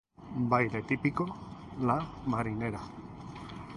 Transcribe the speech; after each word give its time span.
Baile 0.53 0.81
Típico: 0.91 1.27
La 1.81 1.99
Marinera. 2.25 2.81